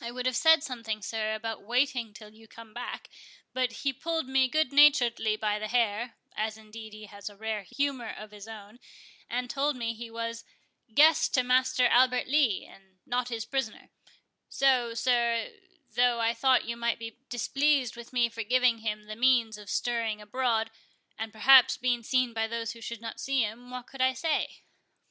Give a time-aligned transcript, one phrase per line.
[0.00, 3.10] I would have said something, sir, about waiting till you came back,
[3.52, 8.08] but he pulled me goodnaturedly by the hair, (as, indeed, he has a rare humour
[8.08, 8.80] of his own,)
[9.28, 10.44] and told me, he was
[10.94, 13.90] guest to Master Albert Lee, and not his prisoner;
[14.48, 15.52] so, sir,
[15.92, 19.68] though I thought you might be displeased with me for giving him the means of
[19.68, 20.70] stirring abroad,
[21.18, 24.62] and perhaps being seen by those who should not see him, what could I say?"